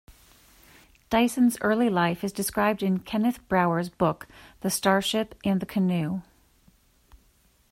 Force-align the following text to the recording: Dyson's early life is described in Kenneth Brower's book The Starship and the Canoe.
Dyson's 1.11 1.59
early 1.61 1.87
life 1.87 2.23
is 2.23 2.33
described 2.33 2.81
in 2.81 3.01
Kenneth 3.01 3.47
Brower's 3.47 3.89
book 3.89 4.25
The 4.61 4.71
Starship 4.71 5.35
and 5.45 5.59
the 5.59 5.67
Canoe. 5.67 6.21